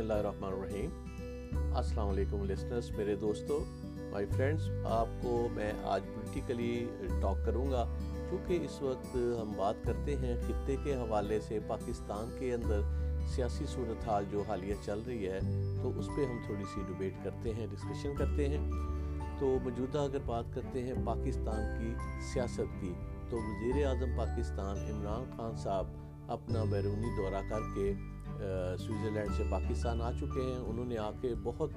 اللہ 0.00 0.12
الرحمن 0.12 0.52
الرحیم۔ 0.52 0.90
السلام 1.76 2.08
علیکم 2.08 2.44
لسنرس 2.44 2.90
میرے 2.90 3.16
دوستو 3.16 3.64
مائی 4.10 4.26
فرینڈس 4.26 4.62
آپ 4.84 5.06
کو 5.22 5.48
میں 5.52 5.72
آج 5.84 6.02
پولیٹیکلی 6.14 6.86
ٹاک 7.20 7.46
کروں 7.46 7.70
گا۔ 7.70 7.96
کیونکہ 8.30 8.58
اس 8.62 8.82
وقت 8.82 9.16
ہم 9.16 9.52
بات 9.56 9.74
کرتے 9.84 10.16
ہیں 10.16 10.36
خطے 10.48 10.76
کے 10.84 10.94
حوالے 10.94 11.40
سے 11.40 11.58
پاکستان 11.66 12.36
کے 12.38 12.54
اندر 12.54 12.80
سیاسی 13.26 13.64
صورتحال 13.66 14.24
جو 14.30 14.42
حالیہ 14.48 14.74
چل 14.84 15.00
رہی 15.06 15.28
ہے، 15.28 15.38
تو 15.82 15.92
اس 15.98 16.06
پہ 16.06 16.24
ہم 16.24 16.38
تھوڑی 16.46 16.64
سی 16.74 16.80
ڈبیٹ 16.88 17.14
کرتے 17.24 17.54
ہیں 17.54 17.66
ڈسکشن 17.66 18.14
کرتے 18.16 18.48
ہیں۔ 18.48 18.70
تو 19.38 19.58
موجودہ 19.62 19.98
اگر 19.98 20.18
بات 20.26 20.44
کرتے 20.54 20.82
ہیں 20.82 20.94
پاکستان 21.04 21.78
کی 21.78 21.94
سیاست 22.32 22.80
کی، 22.80 22.92
تو 23.30 23.36
وزیر 23.36 23.86
اعظم 23.86 24.16
پاکستان 24.16 24.76
عمران 24.76 25.36
خان 25.36 25.56
صاحب 25.56 25.86
اپنا 26.28 26.64
بیرونی 26.64 27.16
دورہ 27.16 27.42
کر 27.50 27.60
کے 27.74 27.92
سوئٹزرلینڈ 28.78 29.30
سے 29.36 29.42
پاکستان 29.50 30.02
آ 30.02 30.12
چکے 30.12 30.40
ہیں۔ 30.40 30.58
انہوں 30.58 30.84
نے 30.84 30.98
آ 30.98 31.10
کے 31.20 31.34
بہت 31.42 31.70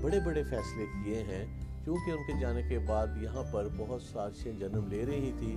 بڑے 0.00 0.20
بڑے 0.20 0.42
فیصلے 0.42 0.84
کیے 1.04 1.22
ہیں۔ 1.22 1.60
کیونکہ 1.84 2.10
ان 2.10 2.16
کے 2.16 2.40
جانے 2.40 2.62
کے 2.62 2.78
بعد 2.78 3.06
یہاں 3.22 3.42
پر 3.52 3.68
بہت 3.76 4.02
سازشیں 4.02 4.52
جنم 4.52 4.86
لے 4.86 5.06
رہی 5.06 5.32
تھی، 5.38 5.56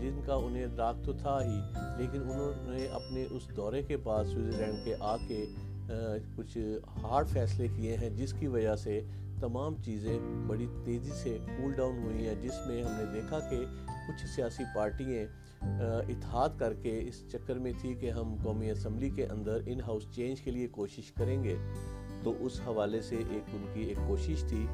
جن 0.00 0.20
کا 0.26 0.34
انہیں 0.34 0.64
ادراک 0.64 1.04
تو 1.04 1.12
تھا 1.12 1.38
ہی۔ 1.44 1.58
لیکن 1.98 2.22
انہوں 2.22 2.72
نے 2.72 2.86
اپنے 2.86 3.24
اس 3.30 3.56
دورے 3.56 3.82
کے 3.82 3.96
بعد 3.96 4.24
سوئٹزرلینڈ 4.24 4.84
کے 4.84 4.94
آ 5.00 5.16
کے 5.16 5.46
کچھ 6.36 6.78
ہارڈ 7.02 7.28
فیصلے 7.28 7.68
کیے 7.76 7.96
ہیں، 7.96 8.10
جس 8.10 8.32
کی 8.32 8.46
وجہ 8.46 8.76
سے 8.76 9.00
تمام 9.40 9.74
چیزیں 9.82 10.18
بڑی 10.46 10.66
تیزی 10.84 11.10
سے 11.10 11.38
کول 11.58 11.72
ڈاؤن 11.72 11.98
ہوئی 11.98 12.26
ہیں، 12.26 12.34
جس 12.34 12.66
میں 12.66 12.82
ہم 12.82 12.90
نے 12.90 13.04
دیکھا 13.12 13.38
کہ 13.40 13.64
کچھ 14.08 14.26
سیاسی 14.26 14.64
پارٹیاں 14.74 15.24
اتحاد 16.08 16.48
کر 16.58 16.74
کے 16.74 17.02
اس 17.08 17.22
چکر 17.32 17.58
میں 17.58 17.72
تھی 17.80 17.94
کہ 17.94 18.10
ہم 18.10 18.36
قومی 18.42 18.70
اسمبلی 18.70 19.10
کے 19.10 19.26
اندر 19.26 19.60
ان 19.66 19.80
ہاؤس 19.80 20.06
چینج 20.12 20.40
کے 20.40 20.50
لیے 20.50 20.68
کوشش 20.68 21.12
کریں 21.12 21.44
گے۔ 21.44 21.56
تو 22.22 22.34
اس 22.40 22.60
حوالے 22.66 23.00
سے 23.00 23.16
ایک 23.16 23.42
ان 23.52 23.66
کی 23.74 23.82
ایک 23.82 23.96
کوشش 24.06 24.44
تھی 24.48 24.66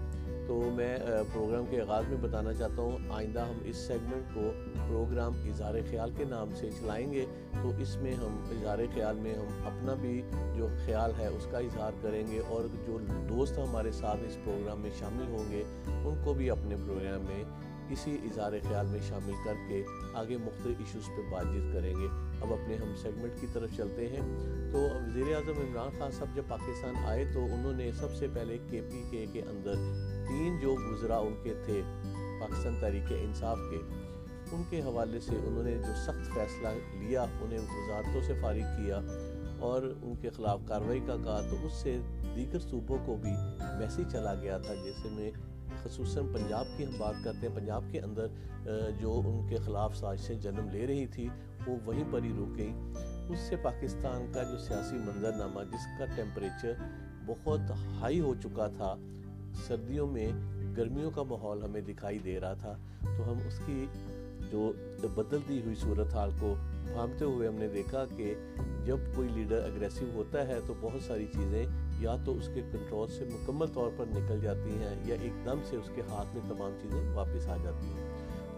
تو 0.47 0.61
میں 0.75 0.97
پروگرام 1.33 1.65
کے 1.71 1.81
آغاز 1.81 2.09
میں 2.09 2.17
بتانا 2.21 2.53
چاہتا 2.53 2.83
ہوں، 2.83 2.99
آئندہ 3.11 3.41
ہم 3.41 3.59
اس 3.65 3.77
سیگمنٹ 3.77 4.35
کو 4.35 4.51
پروگرام 4.89 5.33
اظہار 5.45 5.75
خیال 5.91 6.11
کے 6.17 6.25
نام 6.25 6.55
سے 6.55 6.71
چلائیں 6.81 7.13
گے، 7.13 7.25
تو 7.63 7.71
اس 7.79 7.97
میں 7.97 8.15
ہم 8.15 8.37
اظہار 8.51 8.79
خیال 8.95 9.19
میں 9.19 9.35
ہم 9.35 9.67
اپنا 9.67 9.95
بھی 9.95 10.21
جو 10.57 10.69
خیال 10.87 11.13
ہے 11.19 11.27
اس 11.27 11.47
کا 11.51 11.59
اظہار 11.59 11.93
کریں 12.03 12.23
گے 12.31 12.41
اور 12.49 12.65
جو 12.87 12.99
دوست 13.29 13.59
ہمارے 13.59 13.93
ساتھ 13.93 14.25
اس 14.27 14.37
پروگرام 14.45 14.81
میں 14.81 14.91
شامل 14.99 15.33
ہوں 15.33 15.51
گے، 15.51 15.63
ان 15.87 16.23
کو 16.25 16.35
بھی 16.35 16.51
اپنے 16.51 16.77
پروگرام 16.87 17.25
میں 17.25 17.43
اسی 17.89 18.19
اظہار 18.25 18.53
خیال 18.69 18.87
میں 18.87 19.01
شامل 19.09 19.33
کر 19.45 19.55
کے 19.69 19.83
آگے 20.15 20.37
مختلف 20.37 20.77
ایشوز 20.79 21.07
پہ 21.07 21.31
بات 21.31 21.43
چیت 21.43 21.73
کریں 21.73 21.95
گے۔ 21.95 22.07
اب 22.41 22.53
اپنے 22.53 22.77
ہم 22.77 22.95
سیگمنٹ 23.03 23.41
کی 23.41 23.47
طرف 23.53 23.71
چلتے 23.77 24.09
ہیں۔ 24.09 24.21
تو 24.73 24.79
وزیر 24.79 25.35
اعظم 25.35 25.61
عمران 25.61 25.99
خان 25.99 26.11
صاحب 26.11 26.37
جب 26.37 26.43
پاکستان 26.49 26.95
آئے 27.05 27.25
تو 27.35 27.45
انہوں 27.45 27.73
نے 27.73 27.93
سب 27.93 28.15
سے 28.15 28.27
پہلے 28.35 28.59
کے 28.71 28.81
پی 28.91 29.03
کے 29.11 29.27
کے 29.33 29.43
اندر 29.43 29.75
تین 30.29 30.61
جو 30.61 30.75
گزرا 30.93 31.19
ان 31.19 31.35
کے 31.43 31.55
تھے، 31.65 31.83
پاکستان 32.41 32.77
تحریک 32.81 33.13
انصاف 33.13 33.59
کے، 33.71 33.77
ان 34.53 34.63
کے 34.71 34.83
حوالے 34.83 35.21
سے 35.21 35.37
انہوں 35.45 35.63
نے 35.63 35.75
جو 35.75 35.95
سخت 35.97 36.35
فیصلہ 36.35 36.69
لیا، 37.01 37.23
انہیں 37.23 37.59
وزارتوں 37.59 38.21
سے 38.23 38.33
فارغ 38.41 38.59
کیا 38.59 39.01
اور 39.59 39.83
ان 40.03 40.15
کے 40.21 40.31
خلاف 40.31 40.61
کارروائی 40.67 41.01
کا 41.07 41.17
کہا، 41.25 41.41
تو 41.51 41.57
اس 41.67 41.73
سے 41.73 41.99
دیگر 42.37 42.59
صوبوں 42.59 42.99
کو 43.07 43.17
بھی 43.17 43.31
میسیج 43.79 44.13
چلا 44.13 44.35
گیا 44.35 44.59
تھا، 44.59 44.75
جیسے 44.75 45.09
میں 45.13 45.31
خصوصاً 45.83 46.27
پنجاب 46.33 46.67
کی 46.77 46.87
ہم 46.87 46.93
بات 46.99 47.25
کرتے 47.25 47.47
ہیں، 47.47 47.55
پنجاب 47.55 47.85
کے 47.91 48.01
اندر 48.01 48.27
جو 49.01 49.21
ان 49.27 49.47
کے 49.49 49.57
خلاف 49.57 49.97
سازشیں 49.97 50.35
جنم 50.35 50.69
لے 50.73 50.87
رہی 50.87 51.07
تھی، 51.07 51.29
وہ 51.67 51.77
وہیں 51.85 52.05
پر 52.11 52.23
ہی 52.23 52.33
رک 52.39 52.57
گئیں۔ 52.59 52.95
اس 53.29 53.39
سے 53.39 53.57
پاکستان 53.57 54.33
کا 54.33 54.43
جو 54.43 54.59
سیاسی 54.59 54.97
منظرنامہ، 54.97 55.61
جس 55.73 55.87
کا 55.99 56.05
ٹیمپریچر 56.17 56.73
بہت 57.27 57.71
ہائی 58.01 58.21
ہو 58.21 58.35
چکا 58.43 58.67
تھا، 58.77 58.95
سردیوں 59.67 60.07
میں 60.07 60.29
گرمیوں 60.77 61.11
کا 61.11 61.23
ماحول 61.23 61.63
ہمیں 61.63 61.81
دکھائی 61.81 62.19
دے 62.19 62.39
رہا 62.41 62.55
تھا۔ 62.55 62.77
تو 63.01 63.31
ہم 63.33 63.39
اس 63.47 63.61
کی 63.67 63.87
جو 64.51 64.73
بدلتی 65.15 65.61
ہوئی 65.65 65.75
صورتحال 65.75 66.31
کو 66.41 66.55
بھامتے 66.93 67.25
ہوئے 67.25 67.49
ہم 67.49 67.55
نے 67.55 67.69
دیکھا 67.69 68.05
کہ 68.17 68.35
جب 68.85 68.99
کوئی 69.15 69.29
لیڈر 69.35 69.65
اگریسو 69.65 70.11
ہوتا 70.15 70.47
ہے، 70.49 70.59
تو 70.67 70.75
بہت 70.81 71.03
ساری 71.03 71.27
چیزیں 71.35 71.65
یا 71.99 72.17
تو 72.25 72.33
اس 72.33 72.51
کے 72.55 72.61
کنٹرول 72.73 73.09
سے 73.09 73.25
مکمل 73.25 73.67
طور 73.67 73.91
پر 73.97 74.05
نکل 74.07 74.41
جاتی 74.41 74.71
ہیں 74.71 74.95
یا 75.05 75.17
ایک 75.21 75.45
دم 75.45 75.59
سے 75.65 75.77
اس 75.77 75.91
کے 75.95 76.03
ہاتھ 76.11 76.37
میں 76.37 76.43
تمام 76.49 76.71
چیزیں 76.83 77.15
واپس 77.15 77.49
آ 77.49 77.57
جاتی 77.57 77.87
ہیں۔ 77.87 78.11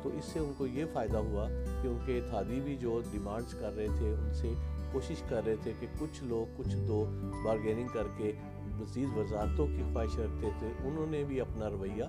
تو 0.03 0.11
اس 0.19 0.25
سے 0.25 0.39
ان 0.39 0.53
کو 0.59 0.67
یہ 0.67 0.85
فائدہ 0.93 1.17
ہوا 1.17 1.49
کہ 1.83 1.89
ان 1.89 1.99
کے 2.07 2.19
اتحادی 2.19 2.61
بھی 2.61 2.77
جو 2.77 3.01
ڈیمانڈز 3.11 3.55
کر 3.55 3.77
رہے 3.77 3.87
تھے، 3.99 4.13
ان 4.13 4.35
سے 4.35 4.53
کوشش 4.93 5.23
کر 5.29 5.41
رہے 5.47 5.57
تھے 5.63 5.73
کہ 5.81 5.87
کچھ 5.99 6.25
لوگ، 6.25 6.53
کچھ 6.57 6.77
دو 6.77 7.05
بارگیننگ 7.45 7.89
کر 7.93 8.03
کے 8.17 8.33
مزید 8.67 9.09
وزارتوں 9.17 9.67
کی 9.67 9.83
خواہش 9.93 10.19
رکھتے 10.19 10.49
تھے۔ 10.59 10.67
انہوں 10.85 11.07
نے 11.07 11.25
بھی 11.25 11.41
اپنا 11.41 11.71
رویہ 11.71 12.05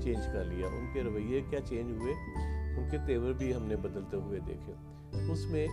چینج 0.00 0.26
کر 0.32 0.44
لیا۔ 0.44 0.66
ان 0.66 0.86
کے 0.92 1.02
رویے 1.02 1.40
کیا 1.50 1.60
چینج 1.60 1.90
ہوئے؟ 1.90 2.12
ان 2.76 2.88
کے 2.90 2.98
تیور 3.06 3.32
بھی 3.32 3.54
ہم 3.54 3.66
نے 3.66 3.76
بدلتے 3.76 4.16
ہوئے 4.16 4.40
دیکھے۔ 4.46 4.72
اس 5.32 5.46
میں 5.46 5.66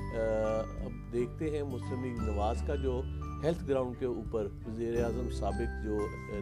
اب 0.85 1.13
دیکھتے 1.13 1.49
ہیں 1.49 1.63
مسلم 1.63 2.03
لیگ 2.03 2.21
نواز 2.21 2.63
کا 2.67 2.75
جو 2.75 3.01
ہیلتھ 3.43 3.63
گراؤنڈ 3.69 3.99
کے 3.99 4.05
اوپر 4.05 4.47
وزیر 4.67 5.03
اعظم 5.03 5.29
سابق 5.29 5.83
جو 5.83 5.97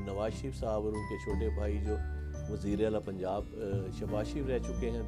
نواز 0.06 0.34
شریف 0.34 0.56
صاحب 0.56 0.86
اور 0.86 0.94
ان 0.94 1.08
کے 1.10 1.18
چھوٹے 1.24 1.50
بھائی 1.56 1.78
جو 1.86 1.96
وزیر 2.50 2.84
اعلیٰ 2.86 3.00
پنجاب 3.06 3.46
شہباز 4.00 4.28
شریف 4.28 4.46
رہ 4.48 4.60
چکے 4.60 4.90
ہیں 4.90 5.02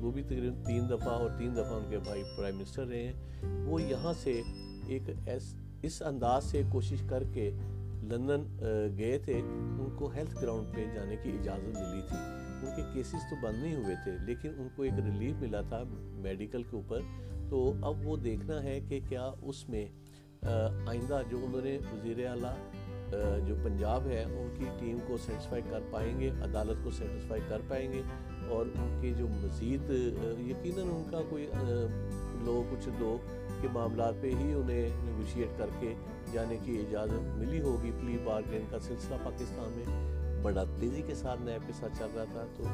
وہ 0.00 0.10
بھی 0.10 0.22
تقریباً 0.22 0.62
تین 0.66 0.88
دفعہ 0.90 1.12
اور 1.12 1.30
تین 1.38 1.52
دفعہ 1.52 1.76
ان 1.76 1.90
کے 1.90 1.98
بھائی 1.98 2.22
پرائم 2.36 2.56
منسٹر 2.56 2.86
رہے 2.86 3.02
ہیں۔ 3.02 3.64
وہ 3.66 3.82
یہاں 3.82 4.12
سے 4.22 4.40
ایک 4.86 5.10
ایس، 5.26 5.54
اس 5.82 6.02
انداز 6.02 6.44
سے 6.44 6.62
کوشش 6.72 7.02
کر 7.08 7.22
کے 7.32 7.50
لندن 8.02 8.44
گئے 8.98 9.18
تھے، 9.18 9.34
ان 9.34 9.94
کو 9.98 10.10
ہیلتھ 10.16 10.42
گراؤنڈ 10.42 10.74
پہ 10.74 10.84
جانے 10.94 11.16
کی 11.22 11.30
اجازت 11.40 11.76
ملی 11.76 12.00
تھی۔ 12.08 12.16
ان 12.62 12.74
کے 12.76 12.82
کیسز 12.94 13.30
تو 13.30 13.36
بند 13.42 13.62
نہیں 13.62 13.74
ہوئے 13.74 13.94
تھے، 14.04 14.16
لیکن 14.26 14.50
ان 14.58 14.68
کو 14.76 14.82
ایک 14.82 14.98
ریلیف 15.04 15.40
ملا 15.40 15.60
تھا 15.68 15.82
میڈیکل 16.22 16.62
کے 16.62 16.76
اوپر۔ 16.76 17.00
تو 17.50 17.72
اب 17.82 18.06
وہ 18.06 18.16
دیکھنا 18.16 18.62
ہے 18.62 18.78
کہ 18.88 19.00
کیا 19.08 19.30
اس 19.42 19.68
میں 19.68 19.86
آئندہ 20.42 21.20
جو 21.30 21.44
انہوں 21.44 21.64
نے 21.64 21.76
وزیر 21.92 22.26
اعلیٰ 22.26 22.54
جو 23.46 23.54
پنجاب 23.64 24.06
ہے، 24.06 24.22
ان 24.22 24.54
کی 24.54 24.64
ٹیم 24.78 24.98
کو 25.06 25.16
سیٹسفائی 25.16 25.62
کر 25.70 25.80
پائیں 25.90 26.18
گے، 26.20 26.30
عدالت 26.44 26.84
کو 26.84 26.90
سیٹسفائی 26.90 27.42
کر 27.48 27.60
پائیں 27.68 27.92
گے، 27.92 28.02
اور 28.48 28.66
ان 28.74 28.98
کے 29.02 29.12
جو 29.18 29.26
مزید 29.28 29.90
یقیناً 30.40 30.88
ان 30.88 31.04
کا 31.10 31.20
کوئی 31.28 31.46
لوگ، 32.44 32.74
کچھ 32.74 32.88
دو 33.00 33.16
کے 33.60 33.68
معاملات 33.72 34.14
پہ 34.20 34.30
ہی 34.30 34.52
انہیں 34.52 34.88
نیگوشیٹ 35.04 35.58
کر 35.58 35.70
کے 35.80 35.94
جانے 36.32 36.56
کی 36.64 36.78
اجازت 36.80 37.36
ملی 37.36 37.60
ہوگی۔ 37.60 37.90
پلی 38.00 38.16
بارگین 38.24 38.64
کا 38.70 38.78
سلسلہ 38.78 39.16
پاکستان 39.24 39.72
میں 39.76 40.15
بڑا 40.42 40.64
تیزی 40.80 41.02
کے 41.02 41.14
ساتھ 41.14 41.40
نیب 41.42 41.66
کے 41.66 41.72
ساتھ 41.72 41.98
چل 41.98 42.06
رہا 42.14 42.24
تھا 42.24 42.44
تو 42.56 42.64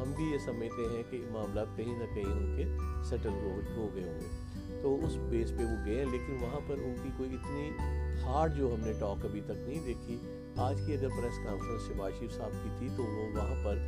ہم 0.00 0.12
بھی 0.16 0.24
یہ 0.32 0.38
سمجھتے 0.38 0.82
ہیں 0.92 1.02
کہ 1.10 1.24
معاملات 1.30 1.76
کہیں 1.76 1.98
نہ 1.98 2.14
کہیں 2.14 2.32
ان 2.32 2.56
کے 2.56 2.64
سیٹل 3.08 3.32
ہو 3.76 3.88
گئے 3.94 4.04
ہوں 4.04 4.20
گے۔ 4.20 4.80
تو 4.82 4.94
اس 5.06 5.16
بیس 5.30 5.50
پہ 5.50 5.64
وہ 5.64 5.84
گئے 5.86 5.98
ہیں، 5.98 6.10
لیکن 6.12 6.36
وہاں 6.40 6.60
پر 6.66 6.74
ان 6.74 6.94
کی 7.02 7.08
کوئی 7.16 7.34
اتنی 7.34 7.70
ہارڈ 8.22 8.56
جو 8.56 8.74
ہم 8.74 8.86
نے 8.86 8.92
ٹاک 9.00 9.24
ابھی 9.24 9.40
تک 9.40 9.58
نہیں 9.58 9.84
دیکھی۔ 9.86 10.16
آج 10.56 10.80
کی 10.86 10.92
اگر 10.92 11.08
پریس 11.08 11.38
کانفرنس 11.44 11.88
شہباز 11.88 12.12
شریف 12.18 12.32
صاحب 12.32 12.52
کی 12.62 12.70
تھی، 12.78 12.88
تو 12.96 13.02
وہ 13.02 13.26
وہاں 13.36 13.64
پر 13.64 13.78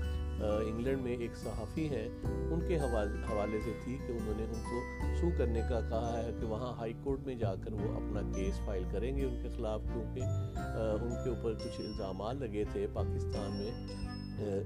انگلینڈ 0.67 1.03
میں 1.03 1.17
ایک 1.17 1.37
صحافی 1.37 1.89
ہیں، 1.89 2.09
ان 2.25 2.61
کے 2.69 2.79
حوالے 2.79 3.59
سے 3.65 3.73
تھی 3.85 3.97
کہ 4.07 4.13
انہوں 4.13 4.35
نے 4.37 4.45
ان 4.45 4.63
کو 4.63 4.81
سو 5.21 5.29
کرنے 5.39 5.61
کا 5.69 5.81
کہا 5.81 6.23
ہے 6.25 6.31
کہ 6.41 6.47
وہاں 6.47 6.73
ہائی 6.77 6.93
کورٹ 7.03 7.27
میں 7.27 7.35
جا 7.35 7.55
کر 7.55 7.73
وہ 7.73 7.95
اپنا 7.97 8.21
کیس 8.35 8.61
فائل 8.67 8.85
کریں 8.93 9.17
گے 9.17 9.25
ان 9.25 9.43
کے 9.43 9.49
خلاف، 9.57 9.81
کیونکہ 9.93 10.21
ان 10.21 11.15
کے 11.25 11.31
اوپر 11.31 11.55
کچھ 11.55 11.81
الزامات 11.81 12.35
لگے 12.35 12.65
تھے 12.73 12.87
پاکستان 12.93 13.51
میں۔ 13.57 13.71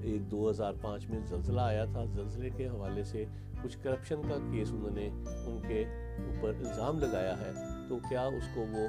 ایک 0.01 0.31
دو 0.31 0.49
ہزار 0.49 0.73
پانچ 0.81 1.09
میں 1.09 1.19
زلزلہ 1.27 1.61
آیا 1.61 1.85
تھا۔ 1.85 2.05
زلزلے 2.05 2.49
کے 2.57 2.67
حوالے 2.67 3.03
سے 3.03 3.25
کچھ 3.63 3.77
کرپشن 3.83 4.21
کا 4.29 4.37
کیس 4.51 4.67
انہوں 4.71 4.95
نے 4.95 5.09
ان 5.45 5.59
کے 5.67 5.85
اوپر 6.27 6.49
الزام 6.49 6.99
لگایا 6.99 7.39
ہے۔ 7.39 7.51
تو 7.89 7.97
کیا 8.09 8.21
اس 8.21 8.47
کو 8.55 8.61
وہ 8.61 8.87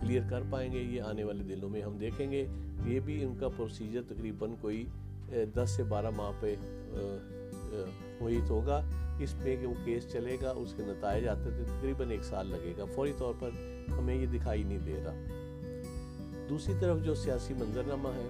کلیئر 0.00 0.22
کر 0.30 0.42
پائیں 0.50 0.72
گے؟ 0.72 0.78
یہ 0.78 1.02
آنے 1.02 1.24
والے 1.24 1.54
دنوں 1.54 1.68
میں 1.68 1.82
ہم 1.82 1.96
دیکھیں 1.98 2.30
گے۔ 2.30 2.46
یہ 2.84 3.00
بھی 3.00 3.24
ان 3.24 3.36
کا 3.40 3.48
پروسیجر 3.48 4.02
تقریباً 4.08 4.54
کوئی 4.60 4.86
دس 5.56 5.70
سے 5.70 5.82
بارہ 5.82 6.10
ماہ 6.10 6.30
پہ 6.40 6.54
محیط 8.20 8.50
ہوگا۔ 8.50 8.80
اس 9.18 9.34
پہ 9.42 9.56
کہ 9.60 9.66
وہ 9.66 9.74
کیس 9.84 10.12
چلے 10.12 10.36
گا۔ 10.42 10.50
اس 10.50 10.74
کے 10.76 10.82
نتائج 10.86 11.28
آتے 11.28 11.50
تھے 11.50 11.64
تقریباً 11.78 12.10
ایک 12.10 12.24
سال 12.24 12.46
لگے 12.46 12.72
گا۔ 12.78 12.84
فوری 12.94 13.12
طور 13.18 13.34
پر 13.38 13.50
ہمیں 13.98 14.14
یہ 14.14 14.26
دکھائی 14.26 14.62
نہیں 14.62 14.78
دے 14.86 15.02
رہا۔ 15.04 15.14
دوسری 16.48 16.74
طرف 16.80 17.02
جو 17.02 17.14
سیاسی 17.14 17.54
منظرنامہ 17.54 18.08
ہے 18.08 18.28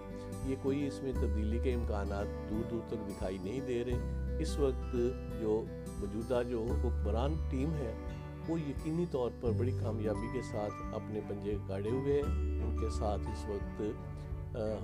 یہ 0.50 0.56
کوئی 0.62 0.86
اس 0.86 1.02
میں 1.02 1.12
تبدیلی 1.12 1.58
کے 1.58 1.74
امکانات 1.74 2.50
دور 2.50 2.70
دور 2.70 2.80
تک 2.88 3.08
دکھائی 3.08 3.38
نہیں 3.42 3.60
دے 3.60 3.84
رہے۔ 3.84 3.98
اس 4.38 4.58
وقت 4.58 4.96
جو 5.40 5.64
موجودہ 5.98 6.42
جو 6.48 6.66
حکمران 6.70 7.34
ٹیم 7.50 7.72
ہے، 7.72 7.92
وہ 8.48 8.60
یقینی 8.60 9.04
طور 9.10 9.30
پر 9.40 9.50
بڑی 9.50 9.72
کامیابی 9.82 10.28
کے 10.32 10.42
ساتھ 10.42 10.94
اپنے 10.94 11.20
پنجے 11.28 11.56
گاڑے 11.68 11.90
ہوئے 11.90 12.14
ہیں۔ 12.14 12.62
ان 12.62 12.76
کے 12.80 12.88
ساتھ 12.98 13.20
اس 13.20 13.44
وقت 13.48 13.82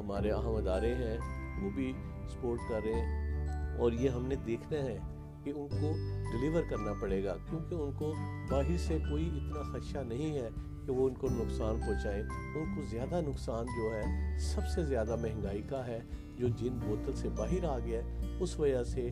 ہمارے 0.01 0.31
اہم 0.31 0.57
ادارے 0.57 0.95
ہیں، 0.95 1.19
وہ 1.63 1.71
بھی 1.75 1.93
سپورٹ 2.29 2.61
کر 2.69 2.81
رہے 2.85 2.95
ہیں۔ 2.95 3.79
اور 3.79 3.93
یہ 3.93 4.09
ہم 4.09 4.27
نے 4.27 4.35
دیکھنا 4.35 4.79
ہے 4.79 4.99
کہ 5.45 5.51
ان 5.51 5.69
کو 5.69 5.93
ڈیلیور 6.33 6.63
کرنا 6.71 6.93
پڑے 7.01 7.25
گا، 7.25 7.37
کیونکہ 7.51 7.75
ان 7.75 7.93
کو 7.93 8.15
باہر 8.51 8.77
سے 8.77 8.99
کوئی 9.11 9.27
اتنا 9.27 9.63
خدشہ 9.73 9.99
نہیں 9.99 10.35
ہے 10.39 10.49
کہ 10.87 10.93
وہ 10.93 11.09
ان 11.09 11.15
کو 11.15 11.29
نقصان 11.31 11.81
پہنچائیں 11.81 12.23
ان 12.55 12.75
کو 12.77 12.83
زیادہ 12.91 13.21
نقصان 13.21 13.67
جو 13.67 13.95
ہے، 13.95 14.39
سب 14.39 14.67
سے 14.75 14.85
زیادہ 14.85 15.17
مہنگائی 15.17 15.63
کا 15.69 15.87
ہے، 15.87 15.99
جو 16.37 16.49
جن 16.49 16.79
بوتل 16.87 17.13
سے 17.17 17.29
باہر 17.29 17.65
آ 17.65 17.79
گیا 17.79 18.01
ہے، 18.01 18.37
اس 18.41 18.59
وجہ 18.59 18.83
سے 18.85 19.11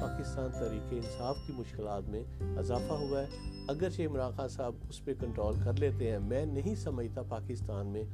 پاکستان 0.00 0.50
تحریک 0.52 0.92
انصاف 0.92 1.36
کی 1.46 1.52
مشکلات 1.52 2.08
میں 2.08 2.22
اضافہ 2.58 2.92
ہوا 2.92 3.22
ہے۔ 3.22 3.26
اگرچہ 3.68 4.02
عمران 4.02 4.32
خان 4.36 4.48
صاحب 4.48 4.74
اس 4.88 5.04
پہ 5.04 5.14
کنٹرول 5.20 5.54
کر 5.64 5.72
لیتے 5.72 6.10
ہیں، 6.10 6.18
میں 6.18 6.46
نہیں 6.46 6.74
سمجھتا 6.74 7.22
پاکستان 7.22 7.86
میں 7.86 8.04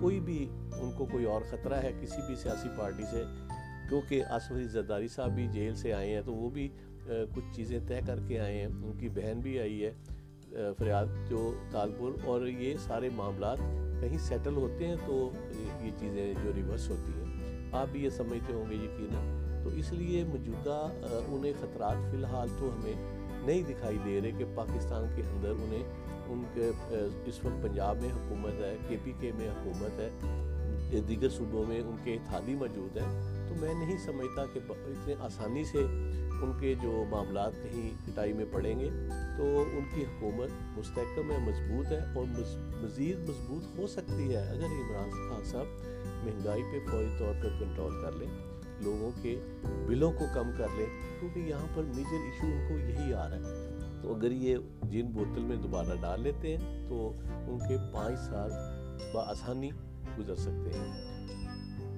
کوئی 0.00 0.20
بھی 0.20 0.48
ان 0.80 0.92
کو 0.96 1.06
کوئی 1.06 1.24
اور 1.24 1.42
خطرہ 1.50 1.74
ہے، 1.74 1.92
کسی 2.00 2.20
بھی 2.26 2.36
سیاسی 2.36 2.68
پارٹی 2.78 3.02
سے، 3.10 3.22
کیونکہ 3.88 4.24
آصف 4.24 4.52
علی 4.52 4.64
زرداری 4.64 5.08
صاحب 5.08 5.30
بھی 5.30 5.46
جیل 5.52 5.74
سے 5.74 5.92
آئے 5.92 6.14
ہیں، 6.14 6.22
تو 6.24 6.34
وہ 6.34 6.50
بھی 6.50 6.68
کچھ 7.06 7.54
چیزیں 7.54 7.78
طے 7.86 8.00
کر 8.06 8.18
کے 8.28 8.40
آئے 8.40 8.58
ہیں۔ 8.58 8.66
ان 8.66 8.92
کی 8.98 9.08
بہن 9.08 9.40
بھی 9.40 9.60
آئی 9.60 9.84
ہے۔ 9.84 9.92
فریاد 10.78 11.06
جو 11.28 11.54
تالپور 11.70 12.12
اور 12.24 12.46
یہ 12.46 12.74
سارے 12.78 13.08
معاملات 13.14 13.58
کہیں 14.00 14.18
سیٹل 14.18 14.56
ہوتے 14.56 14.86
ہیں 14.86 14.96
تو 15.06 15.30
یہ 15.80 15.90
چیزیں 15.98 16.34
جو 16.44 16.50
ریورس 16.56 16.90
ہوتی 16.90 17.12
ہیں۔ 17.12 17.68
آپ 17.72 17.86
بھی 17.92 18.04
یہ 18.04 18.10
سمجھتے 18.10 18.52
ہوں 18.52 18.70
گے 18.70 18.74
یقیناً۔ 18.74 19.44
تو 19.64 19.70
اس 19.70 19.92
لیے 19.92 20.24
موجودہ 20.24 20.88
انہیں 21.28 21.52
خطرات 21.60 22.10
فی 22.10 22.16
الحال 22.16 22.48
تو 22.58 22.70
ہمیں 22.74 22.92
نہیں 23.46 23.62
دکھائی 23.62 23.98
دے 24.04 24.20
رہے 24.20 24.30
کہ 24.30 24.44
پاکستان 24.54 25.04
کے 25.16 25.22
اندر 25.22 25.50
انہیں، 25.50 25.82
ان 26.28 26.42
کے 26.54 26.70
اس 27.24 27.44
وقت 27.44 27.62
پنجاب 27.62 27.96
میں 28.00 28.08
حکومت 28.08 28.52
ہے، 28.52 28.76
کے 28.88 28.96
پی 29.04 29.12
کے 29.20 29.32
میں 29.34 29.48
حکومت 29.48 30.00
ہے، 30.00 31.00
دیگر 31.08 31.28
صوبوں 31.28 31.64
میں 31.68 31.80
ان 31.80 31.96
کے 32.04 32.14
اتحادی 32.14 32.54
موجود 32.54 32.96
ہیں۔ 32.96 33.33
تو 33.54 33.66
میں 33.66 33.74
نہیں 33.74 33.98
سمجھتا 33.98 34.44
کہ 34.52 34.60
اتنے 34.68 35.14
آسانی 35.20 35.64
سے 35.64 35.78
ان 36.42 36.52
کے 36.60 36.74
جو 36.82 37.04
معاملات 37.10 37.52
کہیں 37.62 37.90
کٹائی 38.06 38.32
میں 38.32 38.44
پڑیں 38.50 38.80
گے، 38.80 38.90
تو 39.36 39.64
ان 39.72 39.84
کی 39.94 40.04
حکومت 40.04 40.78
مستحکم 40.78 41.30
ہے، 41.30 41.38
مضبوط 41.38 41.86
ہے 41.86 42.00
اور 42.14 42.24
مزید 42.82 43.18
مضبوط 43.28 43.78
ہو 43.78 43.86
سکتی 43.86 44.34
ہے۔ 44.34 44.48
اگر 44.48 44.64
عمران 44.64 45.10
خان 45.10 45.44
صاحب 45.44 45.66
مہنگائی 46.24 46.62
پہ 46.62 46.90
فوری 46.90 47.16
طور 47.18 47.34
پر 47.42 47.48
کنٹرول 47.60 48.02
کر 48.02 48.12
لیں، 48.12 48.28
لوگوں 48.80 49.10
کے 49.22 49.40
بلوں 49.86 50.12
کو 50.12 50.24
کم 50.34 50.50
کر 50.58 50.68
لیں 50.76 50.86
کیونکہ 51.20 51.38
یہاں 51.38 51.66
پر 51.74 51.82
میجر 51.82 52.24
ایشو 52.24 52.46
ان 52.46 52.68
کو 52.68 52.78
یہی 52.78 53.14
آ 53.14 53.28
رہا 53.28 53.36
ہے۔ 53.36 53.78
تو 54.02 54.14
اگر 54.14 54.30
یہ 54.30 54.56
جن 54.82 55.06
بوتل 55.06 55.40
میں 55.40 55.56
دوبارہ 55.56 55.94
ڈال 56.00 56.22
لیتے 56.22 56.56
ہیں، 56.56 56.88
تو 56.88 57.12
ان 57.24 57.58
کے 57.68 57.76
پانچ 57.92 58.18
سال 58.18 58.50
بآسانی 59.14 59.70
گزر 60.18 60.34
سکتے 60.34 60.78
ہیں۔ 60.78 61.13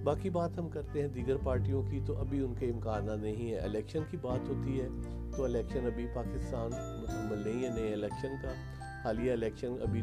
باقی 0.06 0.31
بات 0.31 0.58
ہم 0.58 0.69
کرتے 0.69 1.00
ہیں 1.00 1.08
دیگر 1.08 1.37
پارٹیوں 1.44 1.82
کی، 1.91 2.00
تو 2.06 2.20
ابھی 2.20 2.41
ان 2.41 2.55
کے 2.58 2.67
امکانات 2.67 3.19
نہیں 3.19 3.50
ہے 3.50 3.56
الیکشن 3.56 3.99
کی 4.11 4.17
بات 4.17 4.49
ہوتی 4.49 4.81
ہے، 4.81 4.88
تو 5.37 5.44
الیکشن 5.44 5.87
ابھی 5.87 6.06
پاکستان 6.14 6.70
مکمل 7.03 7.38
نہیں 7.38 7.64
ہے، 7.64 7.69
نئے 7.69 7.93
الیکشن 7.93 8.35
کا۔ 8.43 8.53
حالیہ 9.05 9.32
الیکشن 9.32 9.75
ابھی 9.82 10.03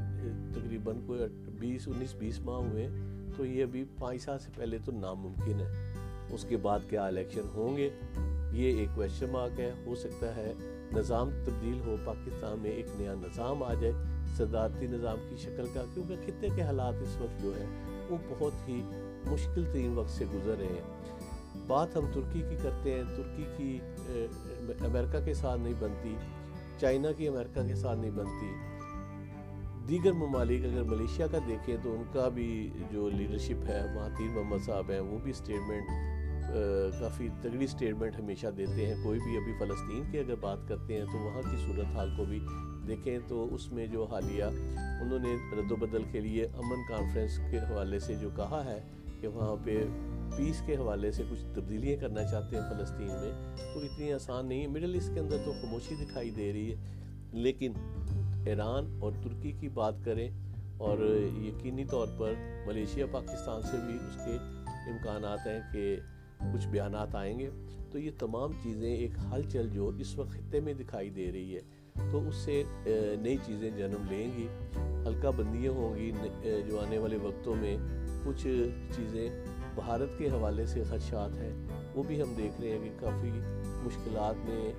تقریباً 0.55 0.99
کوئی 1.05 1.19
بیس، 1.59 1.87
انیس، 1.87 2.15
بیس 2.15 2.39
ماہ 2.39 2.55
ہوئے 2.55 2.87
تو 3.37 3.45
یہ 3.45 3.63
ابھی 3.63 3.85
پانچ 3.99 4.21
سال 4.21 4.39
سے 4.39 4.51
پہلے 4.55 4.77
تو 4.85 4.91
ناممکن 4.91 5.59
ہے۔ 5.59 5.93
اس 6.29 6.45
کے 6.49 6.57
بعد 6.57 6.79
کیا 6.89 7.05
الیکشن 7.05 7.41
ہوں 7.55 7.77
گے؟ 7.77 7.89
یہ 8.51 8.77
ایک 8.79 8.89
کوشچن 8.95 9.29
مارک 9.31 9.59
ہے۔ 9.59 9.71
ہو 9.85 9.95
سکتا 9.95 10.35
ہے 10.35 10.53
نظام 10.95 11.29
تبدیل 11.45 11.79
ہو، 11.85 11.95
پاکستان 12.05 12.59
میں 12.59 12.71
ایک 12.71 12.85
نیا 12.95 13.13
نظام 13.13 13.63
آ 13.63 13.73
جائے، 13.73 13.93
صدارتی 14.37 14.87
نظام 14.87 15.17
کی 15.29 15.35
شکل 15.37 15.65
کا، 15.73 15.83
کیونکہ 15.93 16.15
خطے 16.25 16.47
کے 16.55 16.61
حالات 16.61 16.93
اس 17.01 17.17
وقت 17.21 17.43
جو 17.43 17.53
ہے 17.59 17.65
وہ 18.13 18.35
بہت 18.39 18.67
ہی 18.67 18.81
مشکل 19.25 19.65
ترین 19.73 19.97
وقت 19.97 20.09
سے 20.09 20.25
گزر 20.33 20.57
رہے 20.57 20.65
ہیں۔ 20.65 20.81
بات 21.67 21.95
ہم 21.95 22.05
ترکی 22.13 22.41
کی 22.49 22.55
کرتے 22.63 22.93
ہیں، 22.93 23.03
ترکی 23.15 23.45
کی 23.57 23.79
امریکہ 24.85 25.25
کے 25.25 25.33
ساتھ 25.33 25.61
نہیں 25.61 25.73
بنتی، 25.79 26.15
چائنا 26.79 27.11
کی 27.11 27.27
امریکہ 27.27 27.67
کے 27.67 27.75
ساتھ 27.75 27.99
نہیں 27.99 28.11
بنتی۔ 28.11 28.53
دیگر 29.89 30.11
ممالک 30.11 30.65
اگر 30.65 30.83
ملیشیا 30.83 31.27
کا 31.27 31.37
دیکھیں 31.47 31.77
تو 31.83 31.91
ان 31.93 32.03
کا 32.13 32.27
بھی 32.27 32.69
جو 32.91 33.09
لیڈرشپ 33.09 33.65
ہے 33.67 33.81
وہاں 33.95 34.09
تین 34.17 34.31
محمد 34.31 34.65
صاحب 34.65 34.91
ہیں، 34.91 34.99
وہ 34.99 35.17
بھی 35.23 35.31
اسٹیٹمنٹ 35.31 35.89
کافی 36.99 37.27
تگڑی 37.41 37.67
سٹیٹمنٹ 37.67 38.19
ہمیشہ 38.19 38.47
دیتے 38.47 38.85
ہیں 38.85 39.03
کوئی 39.03 39.19
بھی 39.19 39.37
ابھی 39.37 39.53
فلسطین 39.59 40.03
کی 40.11 40.19
اگر 40.19 40.35
بات 40.35 40.67
کرتے 40.67 40.97
ہیں 40.97 41.05
تو 41.05 41.17
وہاں 41.17 41.41
کی 41.41 41.57
صورتحال 41.65 42.09
کو 42.17 42.25
بھی 42.25 42.39
دیکھیں 42.87 43.17
تو 43.27 43.47
اس 43.55 43.71
میں 43.71 43.87
جو 43.87 44.03
حالیہ 44.03 44.43
انہوں 44.43 45.19
نے 45.19 45.35
رد 45.59 45.71
و 45.71 45.75
بدل 45.75 46.03
کے 46.11 46.19
لیے 46.19 46.45
امن 46.45 46.87
کانفرنس 46.89 47.37
کے 47.51 47.59
حوالے 47.59 47.99
سے 47.99 48.15
جو 48.15 48.29
کہا 48.35 48.63
ہے 48.65 48.79
کہ 49.21 49.27
وہاں 49.27 49.55
پہ 49.65 49.77
پیس 50.37 50.61
کے 50.65 50.75
حوالے 50.75 51.11
سے 51.11 51.23
کچھ 51.31 51.43
تبدیلیاں 51.55 51.99
کرنا 52.01 52.23
چاہتے 52.23 52.55
ہیں 52.55 52.63
فلسطین 52.69 53.07
میں، 53.07 53.31
تو 53.73 53.79
اتنی 53.79 54.11
آسان 54.13 54.47
نہیں 54.47 54.61
ہے۔ 54.61 54.67
مڈل 54.67 54.93
ایسٹ 54.93 55.13
کے 55.13 55.19
اندر 55.19 55.37
تو 55.45 55.51
خاموشی 55.51 55.95
دکھائی 55.95 56.31
دے 56.31 56.51
رہی 56.53 56.71
ہے، 56.71 56.75
لیکن 57.33 57.73
ایران 58.45 58.97
اور 59.01 59.11
ترکی 59.23 59.51
کی 59.51 59.69
بات 59.69 60.03
کریں 60.05 60.29
اور 60.77 60.97
یقینی 61.37 61.85
طور 61.85 62.07
پر 62.17 62.33
ملیشیا، 62.67 63.05
پاکستان 63.11 63.61
سے 63.61 63.77
بھی 63.85 63.95
اس 64.07 64.15
کے 64.25 64.37
امکانات 64.91 65.47
ہیں 65.47 65.59
کہ 65.73 65.95
کچھ 66.39 66.67
بیانات 66.67 67.15
آئیں 67.15 67.39
گے۔ 67.39 67.49
تو 67.91 67.99
یہ 67.99 68.11
تمام 68.19 68.51
چیزیں 68.63 68.95
ایک 68.95 69.11
ہلچل 69.33 69.69
جو 69.69 69.91
اس 69.99 70.17
وقت 70.17 70.29
خطے 70.29 70.59
میں 70.59 70.73
دکھائی 70.73 71.09
دے 71.09 71.31
رہی 71.31 71.55
ہے، 71.55 71.61
تو 72.11 72.27
اس 72.27 72.35
سے 72.35 72.63
نئی 73.21 73.37
چیزیں 73.45 73.71
جنم 73.77 74.05
لیں 74.09 74.31
گی، 74.37 74.47
ہلکا 75.07 75.29
بندیاں 75.29 75.71
ہوں 75.71 75.95
گی 75.95 76.11
جو 76.67 76.79
آنے 76.79 76.97
والے 76.97 77.17
وقتوں 77.17 77.55
میں 77.55 77.77
کچھ 78.25 78.47
چیزیں 78.95 79.29
بھارت 79.75 80.09
کے 80.17 80.27
حوالے 80.27 80.65
سے 80.65 80.83
خدشات 80.83 81.37
ہیں، 81.37 81.53
وہ 81.95 82.03
بھی 82.03 82.21
ہم 82.21 82.33
دیکھ 82.37 82.61
رہے 82.61 82.69
ہیں 82.69 82.79
کہ 82.83 82.89
کافی 82.99 83.31
مشکلات 83.83 84.35
میں 84.45 84.73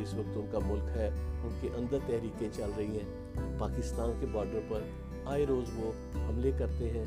اس 0.00 0.14
وقت 0.14 0.36
ان 0.36 0.46
کا 0.52 0.58
ملک 0.66 0.96
ہے، 0.96 1.08
ان 1.44 1.58
کے 1.60 1.68
اندر 1.76 1.98
تحریکیں 2.06 2.48
چل 2.52 2.70
رہی 2.76 2.98
ہیں۔ 2.98 3.28
پاکستان 3.58 4.12
کے 4.20 4.26
بارڈر 4.32 4.60
پر 4.68 4.80
آئے 5.24 5.46
روز 5.46 5.70
وہ 5.76 5.92
حملے 6.16 6.52
کرتے 6.58 6.90
ہیں۔ 6.90 7.04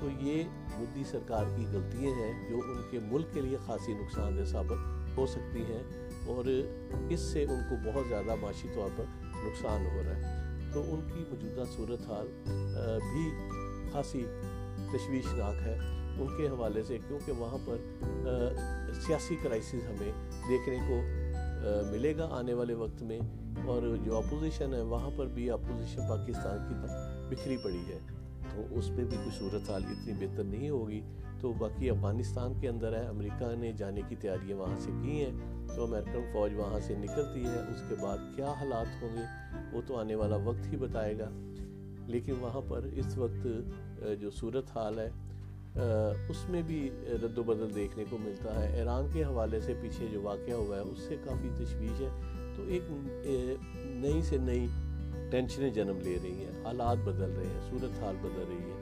تو 0.00 0.06
یہ 0.20 0.42
مودی 0.78 1.02
سرکار 1.04 1.44
کی 1.56 1.66
غلطیاں 1.72 2.14
ہیں 2.14 2.50
جو 2.50 2.56
ان 2.56 2.82
کے 2.90 2.98
ملک 3.02 3.26
کے 3.32 3.40
لیے 3.40 3.56
خاصی 3.66 3.94
نقصان 3.94 4.38
دہ 4.38 4.44
ثابت 4.44 4.78
ہو 5.16 5.26
سکتی 5.26 5.60
ہیں 5.60 5.82
اور 6.26 6.44
اس 7.10 7.20
سے 7.20 7.42
ان 7.42 7.60
کو 7.70 7.76
بہت 7.84 8.08
زیادہ 8.08 8.34
معاشی 8.34 8.68
طور 8.74 8.88
پر 8.96 9.04
نقصان 9.22 9.86
ہو 9.86 10.02
رہا 10.02 10.16
ہے۔ 10.16 10.44
تو 10.72 10.82
ان 10.82 11.00
کی 11.14 11.24
موجودہ 11.30 11.64
صورتحال 11.76 12.26
بھی 13.12 13.30
خاصی 13.92 14.24
تشویشناک 14.92 15.54
ہے۔ 15.66 15.78
ان 16.18 16.26
کے 16.36 16.48
حوالے 16.48 16.82
سے 16.82 16.98
کیونکہ 17.08 17.32
وہاں 17.32 17.58
پر 17.64 17.76
سیاسی 19.06 19.36
کرائسس 19.42 19.74
ہمیں 19.74 20.12
دیکھنے 20.48 20.78
کو 20.88 21.00
ملے 21.92 22.16
گا 22.16 22.28
آنے 22.30 22.54
والے 22.54 22.74
وقت 22.74 23.02
میں 23.02 23.18
اور 23.66 23.82
جو 24.04 24.16
اپوزیشن 24.16 24.74
ہے، 24.74 24.82
وہاں 24.82 25.10
پر 25.16 25.26
بھی 25.26 25.50
اپوزیشن 25.50 26.08
پاکستان 26.08 26.58
کی 26.68 26.74
بکھری 27.30 27.56
پڑی 27.56 27.82
ہے۔ 27.88 27.98
تو 28.56 28.62
اس 28.70 28.88
پہ 28.88 29.04
بھی 29.04 29.16
کوئی 29.16 29.30
صورت 29.38 29.70
حال 29.70 29.82
اتنی 29.84 30.26
بہتر 30.26 30.44
نہیں 30.44 30.68
ہوگی۔ 30.68 31.00
تو 31.40 31.52
باقی 31.52 31.90
افغانستان 31.90 32.52
کے 32.60 32.68
اندر 32.68 32.92
ہے، 32.92 33.06
امریکہ 33.06 33.54
نے 33.58 33.72
جانے 33.72 34.00
کی 34.08 34.16
تیاریاں 34.16 34.56
وہاں 34.56 34.78
سے 34.78 34.90
کی 35.02 35.24
ہیں 35.24 35.32
تو 35.76 35.84
امریکن 35.84 36.20
فوج 36.32 36.54
وہاں 36.54 36.80
سے 36.80 36.94
نکلتی 36.94 37.44
ہے، 37.44 37.58
اس 37.58 37.82
کے 37.88 37.94
بعد 38.02 38.18
کیا 38.36 38.52
حالات 38.52 39.02
ہوں 39.02 39.16
گے، 39.16 39.22
وہ 39.72 39.82
تو 39.86 39.96
آنے 39.96 40.14
والا 40.14 40.36
وقت 40.36 40.72
ہی 40.72 40.76
بتائے 40.76 41.18
گا۔ 41.18 41.30
لیکن 42.06 42.34
وہاں 42.40 42.60
پر 42.68 42.82
اس 42.82 43.18
وقت 43.18 43.46
جو 44.20 44.30
صورت 44.30 44.76
حال 44.76 44.98
ہے 44.98 45.10
اس 46.28 46.48
میں 46.48 46.62
بھی 46.62 46.90
رد 47.24 47.38
و 47.38 47.42
بدل 47.42 47.74
دیکھنے 47.74 48.04
کو 48.10 48.18
ملتا 48.18 48.62
ہے۔ 48.62 48.76
ایران 48.76 49.06
کے 49.12 49.24
حوالے 49.24 49.60
سے 49.60 49.74
پیچھے 49.80 50.06
جو 50.12 50.22
واقعہ 50.22 50.54
ہوا 50.54 50.76
ہے، 50.76 50.82
اس 50.82 50.98
سے 50.98 51.16
کافی 51.24 51.64
تشویش 51.64 52.00
ہے۔ 52.00 52.08
تو 52.56 52.62
ایک 52.66 52.82
نئی 53.76 54.22
سے 54.22 54.36
نئی 54.38 54.66
ٹینشنیں 55.30 55.70
جنم 55.70 55.98
لے 56.00 56.18
رہی 56.22 56.44
ہیں، 56.44 56.64
حالات 56.64 56.96
بدل 56.96 57.30
رہے 57.30 57.46
ہیں 57.46 57.70
صورت 57.70 58.02
حال 58.02 58.16
بدل 58.20 58.44
رہی 58.48 58.70
ہے 58.70 58.80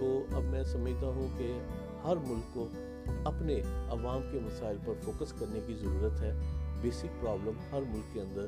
تو 0.00 0.36
اب 0.36 0.42
میں 0.42 0.62
سمجھتا 0.62 1.06
ہوں 1.06 1.28
کہ 1.38 1.58
ہر 2.04 2.16
ملک 2.16 2.54
کو 2.54 2.68
اپنے 3.24 3.60
عوام 3.88 4.22
کے 4.32 4.38
مسائل 4.42 4.76
پر 4.84 4.92
فوکس 5.02 5.32
کرنے 5.32 5.60
کی 5.66 5.74
ضرورت 5.74 6.20
ہے۔ 6.20 6.32
بیسک 6.82 7.22
پرابلم 7.22 7.52
ہر 7.72 7.80
ملک 7.80 8.14
کے 8.14 8.20
اندر 8.20 8.46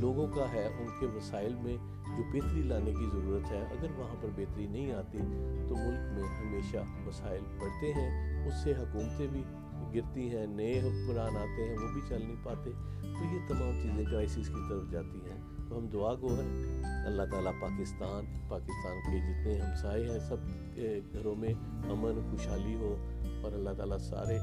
لوگوں 0.00 0.26
کا 0.26 0.52
ہے، 0.52 0.66
ان 0.66 0.86
کے 1.00 1.06
وسائل 1.06 1.54
میں 1.54 1.76
جو 2.04 2.22
بہتری 2.32 2.62
لانے 2.62 2.90
کی 2.90 3.06
ضرورت 3.12 3.50
ہے۔ 3.50 3.58
اگر 3.58 3.86
وہاں 3.96 4.16
پر 4.20 4.28
بہتری 4.36 4.66
نہیں 4.66 4.92
آتی 4.92 5.18
تو 5.68 5.76
ملک 5.76 6.18
میں 6.18 6.22
ہمیشہ 6.22 6.76
مسائل 6.86 7.40
بڑھتے 7.40 7.92
ہیں، 7.92 8.46
اس 8.46 8.54
سے 8.64 8.72
حکومتیں 8.72 9.26
بھی 9.26 9.42
گرتی 9.94 10.36
ہیں، 10.36 10.46
نئے 10.46 10.78
حکمران 10.78 11.36
آتے 11.36 11.68
ہیں، 11.68 11.76
وہ 11.78 11.92
بھی 11.92 12.00
چل 12.08 12.20
نہیں 12.20 12.36
پاتے۔ 12.42 12.70
تو 13.00 13.34
یہ 13.34 13.48
تمام 13.48 13.82
چیزیں 13.82 14.04
کرائسس 14.04 14.48
کی 14.48 14.62
طرف 14.68 14.90
جاتی 14.90 15.18
ہیں۔ 15.18 15.41
تو 15.72 15.78
ہم 15.78 15.86
دعا 15.86 16.14
گو 16.14 16.28
ہیں۔ 16.28 16.82
اللہ 17.06 17.22
تعالیٰ 17.30 17.52
پاکستان 17.60 18.24
پاکستان 18.48 18.96
کے 19.10 19.18
جتنے 19.18 19.60
ہمسائے 19.60 20.10
ہیں، 20.10 20.18
سب 20.18 20.36
کے 20.74 21.00
گھروں 21.12 21.34
میں 21.34 21.54
امن، 21.90 22.30
خوشحالی 22.30 22.74
ہو 22.74 22.96
اور 23.42 23.52
اللہ 23.52 23.70
تعالیٰ 23.76 23.98
سارے 23.98 24.38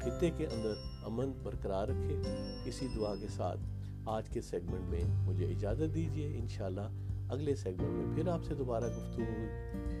خطے 0.00 0.30
کے 0.36 0.46
اندر 0.46 0.72
امن 1.06 1.32
برقرار 1.42 1.88
رکھے۔ 1.88 2.16
اسی 2.64 2.88
دعا 2.96 3.14
کے 3.20 3.26
ساتھ 3.28 3.60
آج 4.06 4.28
کے 4.28 4.40
سیگمنٹ 4.40 4.90
میں 4.90 5.04
مجھے 5.04 5.46
اجازت 5.46 5.94
دیجیے، 5.94 6.38
انشاءاللہ 6.38 6.88
اگلے 7.30 7.54
سیگمنٹ 7.54 7.90
میں 7.90 8.16
پھر 8.16 8.28
آپ 8.28 8.44
سے 8.44 8.54
دوبارہ 8.54 8.84
گفتگو 8.84 9.46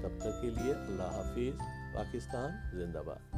تب 0.02 0.18
تک 0.18 0.42
کے 0.42 0.50
لیے 0.50 0.72
اللہ 0.72 1.16
حافظ، 1.16 1.60
پاکستان 1.94 2.50
زندہ 2.78 3.02
باد۔ 3.06 3.36